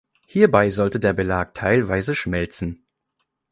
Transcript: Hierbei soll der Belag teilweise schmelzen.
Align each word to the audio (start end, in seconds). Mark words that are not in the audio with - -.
Hierbei 0.25 0.71
soll 0.71 0.89
der 0.89 1.13
Belag 1.13 1.53
teilweise 1.53 2.15
schmelzen. 2.15 2.83